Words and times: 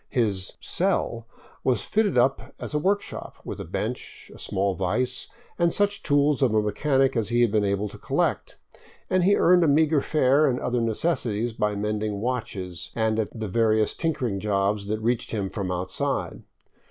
His" 0.09 0.53
cell" 0.59 1.27
was 1.63 1.83
fitted 1.83 2.17
up 2.17 2.55
as 2.59 2.73
a 2.73 2.79
work 2.79 3.03
shop, 3.03 3.35
with 3.45 3.59
a 3.59 3.63
bench, 3.63 4.31
a 4.33 4.39
small 4.39 4.73
vise, 4.73 5.27
and 5.59 5.71
such 5.71 6.01
tools 6.01 6.41
of 6.41 6.55
a 6.55 6.61
mechanic 6.63 7.15
as 7.15 7.29
he 7.29 7.41
had 7.41 7.51
been 7.51 7.63
able 7.63 7.87
to 7.89 7.99
collect, 7.99 8.57
and 9.11 9.23
he 9.25 9.35
earned 9.35 9.63
a 9.63 9.67
meager 9.67 10.01
fare 10.01 10.47
and 10.47 10.59
other 10.59 10.81
necessities 10.81 11.53
by 11.53 11.75
mending 11.75 12.19
watches 12.19 12.89
and 12.95 13.19
at 13.19 13.39
the 13.39 13.47
various 13.47 13.93
tinkering 13.93 14.39
jobs 14.39 14.87
that 14.87 14.99
reached 15.01 15.29
him 15.29 15.51
from 15.51 15.71
outside. 15.71 16.41